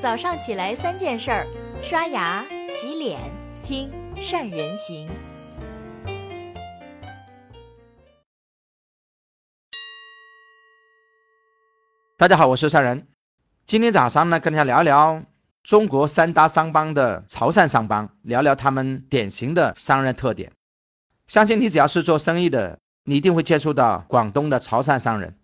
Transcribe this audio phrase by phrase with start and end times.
[0.00, 1.44] 早上起来三件事儿：
[1.82, 3.20] 刷牙、洗脸、
[3.64, 5.10] 听善人行。
[12.16, 13.08] 大家好，我是善人。
[13.66, 15.20] 今天早上呢，跟大家聊聊
[15.64, 20.52] 中国三大商帮的潮汕商帮，聊聊他们典型的商人特点。
[21.26, 25.36] 相信你只要是做生意的，你一定会接触到广东的潮汕商人。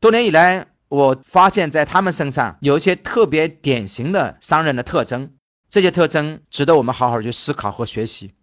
[0.00, 5.32] 多年以来，我发现，在他们身上有一些特别典型的商人的特征，
[5.68, 8.34] 这些特征值得我们好好去思考和学习。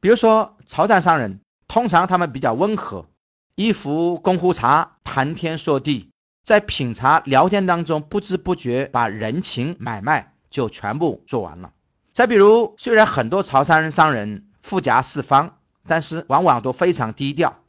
[0.00, 3.06] 比如说，潮汕商人通常他们比较温和，
[3.54, 6.10] 一壶功夫茶，谈天说地，
[6.44, 11.72] 在品茶聊天当中，不知不觉把人情买卖就全部做完了。
[12.12, 17.61] 再比如，虽然很多潮汕人商人富甲四方，但是往往都非常低调。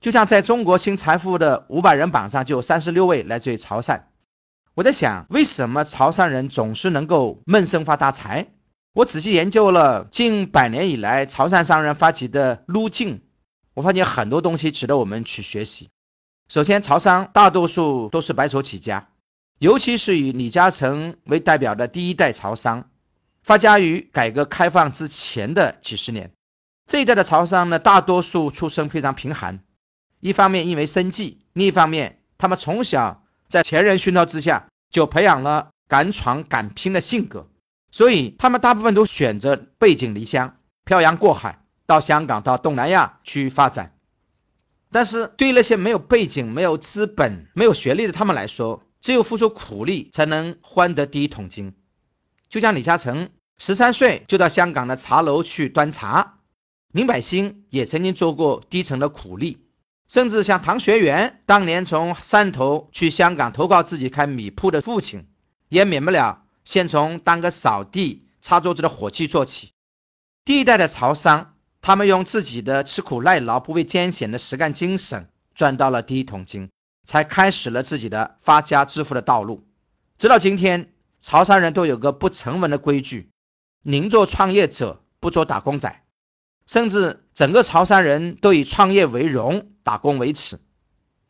[0.00, 4.00] 就像在中国新财富的五百人榜上，就有三十六位来自于潮汕。
[4.74, 8.46] 我在想，为什么潮汕人总是能够闷声发大财？
[8.94, 13.20] 我仔细研究了近百年以来潮汕商人发起的路径，
[13.74, 15.90] 我发现很多东西值得我们去学习。
[16.48, 19.06] 首先，潮商大多数都是白手起家，
[19.58, 22.88] 尤其是以李嘉诚为代表的第一代潮商，
[23.42, 26.30] 发家于改革开放之前的几十年。
[26.86, 29.60] 这一代的潮商呢，大多数出身非常贫寒。
[30.20, 37.48] 一方面因为生计，另一方面他们从小在前人熏陶之下，就培养了敢闯敢拼的性格，
[37.90, 43.96] 所以他们大部分都选择背井离乡，漂洋过海到香港、到东南亚去发展。
[44.92, 51.74] 但是对于那些没有背景、没有资本、没有学历的他们来说，只有付出苦力才能换得第一桶金。
[52.48, 56.38] 就像李嘉诚十三岁就到香港的茶楼去端茶，
[56.92, 59.64] 林百欣也曾经做过低层的苦力。
[60.10, 65.28] 甚至像唐学元当年从汕头去香港投靠自己开米铺的父亲，
[65.68, 69.70] 也免不了先从当个扫地、擦桌子的伙计做起。
[70.44, 76.68] 第一代的潮商，他们用自己的吃苦耐劳、不畏艰险的实干精神，赚到了第一桶金，
[77.06, 79.64] 才开始了自己的发家致富的道路。
[80.18, 83.30] 直到今天，潮汕人都有个不成文的规矩：
[83.84, 86.02] 宁做创业者，不做打工仔。
[86.66, 90.60] 甚至整个潮汕人都以创业为荣，打工维持。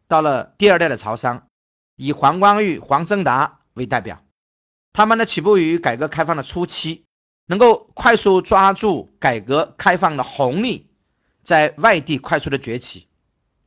[0.06, 1.46] 到了第二代的潮商，
[1.96, 4.22] 以黄光裕、黄正达为代表，
[4.92, 7.06] 他们呢起步于改革开放的初期，
[7.46, 10.90] 能够快速抓住改革开放的红利，
[11.42, 13.08] 在外地快速的崛起。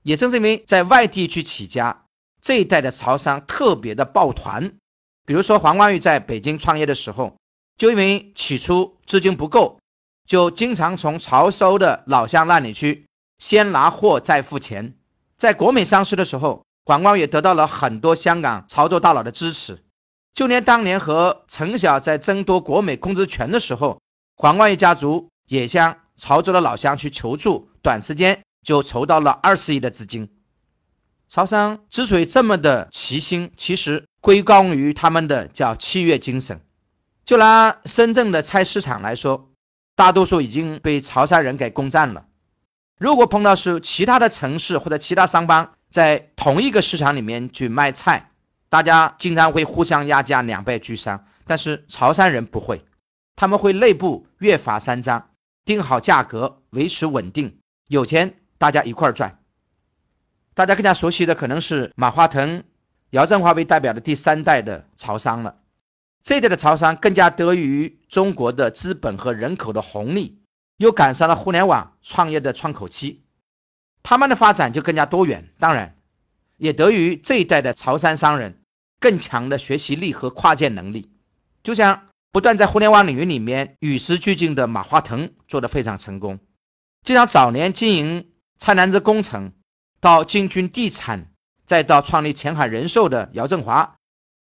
[0.03, 2.05] 也正是因为在外地去起家，
[2.39, 4.75] 这一代的潮商特别的抱团。
[5.25, 7.35] 比如说黄光裕在北京创业的时候，
[7.79, 9.79] 就因为起初资金不够。
[10.27, 13.05] 就经常从潮州的老乡那里去
[13.43, 14.93] 先拿货再付钱，
[15.35, 19.83] 在国美上市的时候，黄光裕得到了很多香港潮州大佬的支持，
[20.33, 23.99] 就连当年和陈晓在争夺国美控制权的时候，
[24.37, 30.29] 黄光裕家族也向潮州的老乡去求助，短时间就筹到了二十亿的资金。
[31.27, 36.61] 潮商之所以这么的齐心，其实归功于他们的叫契约精神。
[37.25, 39.49] 就拿深圳的菜市场来说。
[39.95, 42.25] 大多数已经被潮汕人给攻占了。
[42.97, 48.29] 如果碰到是其他的城市或者其他商帮在同一个市场里面去卖菜，
[48.69, 51.25] 大家经常会互相压价，两败俱伤。
[51.45, 52.85] 但是潮汕人不会，
[53.35, 55.29] 他们会内部约法三章，
[55.65, 57.59] 定好价格，维持稳定，
[57.89, 59.39] 有钱大家一块赚。
[60.53, 62.63] 大家更加熟悉的可能是马化腾、
[63.09, 65.55] 姚振华为代表的第三代的潮商了。
[66.23, 70.39] 这一代的潮商更加得益于中国的资本和人口的红利，
[70.77, 73.23] 又赶上了互联网创业的窗口期，
[74.01, 75.49] 他们的发展就更加多元。
[75.59, 75.95] 当然，
[76.57, 78.61] 也得益于这一代的潮汕商人
[78.99, 81.11] 更强的学习力和跨界能力。
[81.61, 86.39] 就像不断在互联网领域里面与时俱进的马化腾做得非常成功，
[87.03, 89.53] 就像早年经营菜篮子工程，
[90.01, 91.31] 到进军地产，
[91.65, 93.95] 再到创立前海人寿的姚振华。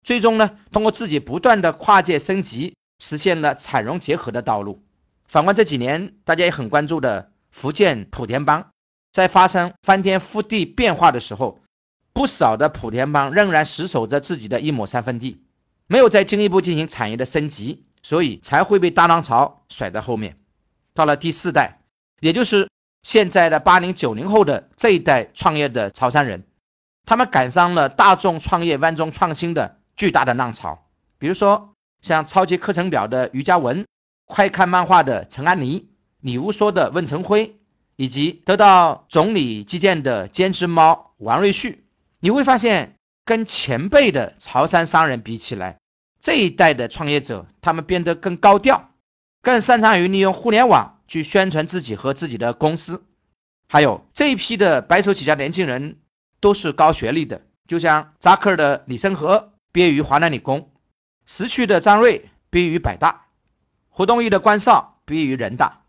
[0.03, 4.83] 最终呢，通过自己不断的跨界升级，实现了产融结合的道路。
[5.31, 8.69] 反观这几年，大家也很关注的福建莆田帮，
[9.13, 11.61] 在发生翻天覆地变化的时候，
[12.13, 15.41] 不少的莆田帮仍然死守着自己的一亩三分地，
[15.87, 20.37] 没有再进一步进行产业的升级，所以才会被大浪潮甩在后面。
[20.95, 21.79] 到了第四代，
[22.19, 22.69] 也就是
[23.05, 26.43] 现在的八零九零后的这一代创业的潮汕人，
[27.07, 29.77] 他们赶上了大众创业、万众创新的。
[29.97, 30.87] 巨大的浪潮，
[31.19, 33.85] 比如说像超级课程表的余佳文，
[34.31, 35.89] 快看漫画的陈安妮，
[36.21, 37.57] 你无说的问成辉，
[37.97, 41.85] 以及得到总理基建的兼职猫王瑞旭，
[42.21, 42.95] 你会发现
[43.25, 45.79] 跟前辈的潮汕商人比起来，
[46.21, 48.91] 这一代的创业者，他们变得更高调，
[49.43, 53.03] 更擅长于利用互联网去宣传自己和自己的公司。
[53.69, 55.97] 还有这一批的白手起家年轻人
[56.39, 60.71] 都是高学历的，就像扎克的李森和毕业于华南理工，
[61.27, 63.27] 石渠的张瑞毕业于北大，
[64.01, 65.83] 胡东义的关少毕业于人大。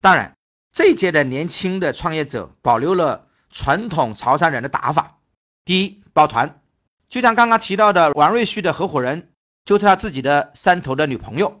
[0.00, 0.34] 当然，
[0.72, 5.18] 这一届的年轻的创业者保留了传统潮汕人的打法。
[5.66, 6.62] 第一，抱团，
[7.10, 9.32] 就像刚刚提到的王瑞旭的合伙人，
[9.66, 11.60] 就是他自己的山头的女朋友，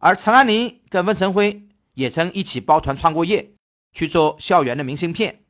[0.00, 1.62] 而陈安妮跟温晨辉
[1.92, 3.52] 也曾一起抱团创过业。
[3.92, 5.44] 去做校园的明信片。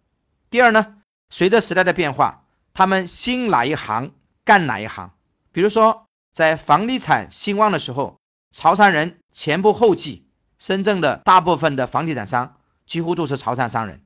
[0.51, 0.97] 第二呢，
[1.31, 4.13] 随着时代的变化，他们兴哪一行
[4.45, 5.13] 干哪一行。
[5.51, 6.05] 比如说，
[6.35, 8.19] 在房地产兴旺的时候，
[8.55, 10.27] 潮汕人前仆后继，
[10.59, 14.03] 深圳的大部分的房地产商几乎都是潮汕商人。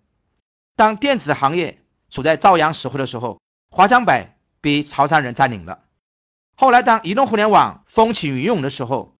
[0.75, 3.41] 当电子行业处在朝阳时候的时候，
[3.71, 5.85] 华强北被潮汕人占领了。
[6.57, 9.15] 后来，当移动互联网风起云涌的时候，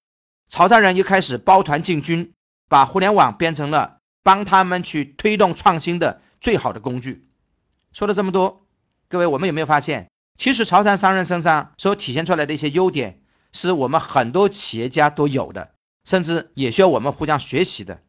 [0.49, 2.33] 潮汕人又开始抱团进军，
[2.69, 3.99] 把互联网变成了。
[4.25, 7.27] 帮他们去推动创新的最好的工具。
[7.95, 8.67] 说了这么多，
[9.09, 13.23] 各位，我们有没有发现，其实潮汕商人身上所体现出来的一些优点，
[13.53, 15.71] 是我们很多企业家都有的，
[16.09, 18.01] 甚至也需要我们互相学习的。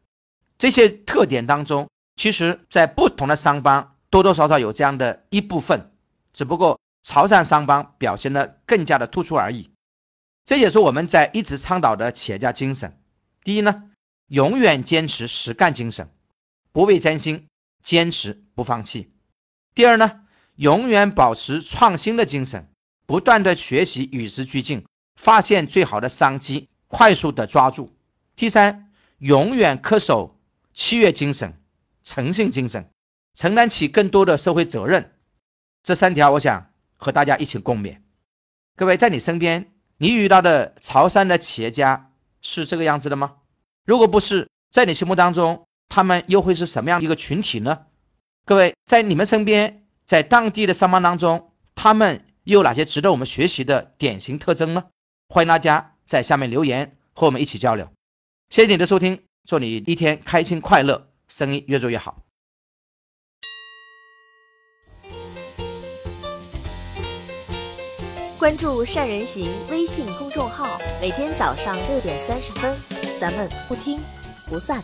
[0.56, 5.92] 这些特点当中，其实在不同的商帮多多少少有这样的一部分，
[6.32, 9.70] 只不过潮汕商帮表现的更加的突出而已。
[10.46, 12.98] 这也是我们在一直倡导的企业家精神。
[13.44, 13.84] 第一呢。
[14.30, 16.08] 永远坚持实干精神，
[16.70, 17.48] 不畏艰辛，
[17.82, 19.12] 坚持不放弃。
[19.74, 20.20] 第二呢，
[20.54, 22.68] 永远保持创新的精神，
[23.06, 24.86] 不断的学习，与时俱进，
[25.16, 27.96] 发现最好的商机，快速的抓住。
[28.34, 30.36] 第三，永远恪守
[30.74, 31.54] 契约精神、
[32.02, 32.90] 诚信精神，
[33.34, 35.12] 承担起更多的社会责任。
[35.84, 38.00] 这三条，我想和大家一起共勉。
[38.76, 42.10] 各位，在你身边，你遇到的潮汕的企业家
[42.42, 43.36] 是这个样子的吗？
[43.86, 47.86] 如果不是在你心目当中，他们又会是什么样一个群体呢？
[48.44, 54.84] 各位，在你们身边，在当地的商帮当中，他们又有哪些值得我们学习的典型特征呢？
[55.28, 57.88] 欢迎大家在下面留言和我们一起交流。
[58.48, 62.20] 谢谢你的收听，祝你一天开心快乐，生意越做越好。
[68.36, 72.76] 关注善人行微信公众号，每天早上六点三十分。
[73.20, 74.00] 咱们不听
[74.48, 74.82] 不散。